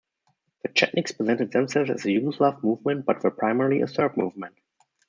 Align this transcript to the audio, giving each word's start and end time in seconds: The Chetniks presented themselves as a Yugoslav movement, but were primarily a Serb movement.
The 0.63 0.69
Chetniks 0.69 1.15
presented 1.15 1.51
themselves 1.51 1.91
as 1.91 2.03
a 2.05 2.07
Yugoslav 2.07 2.63
movement, 2.63 3.05
but 3.05 3.23
were 3.23 3.29
primarily 3.29 3.81
a 3.81 3.87
Serb 3.87 4.17
movement. 4.17 4.55